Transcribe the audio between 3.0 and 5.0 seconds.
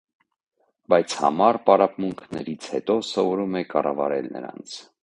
սովորում է կառավարել նրանց։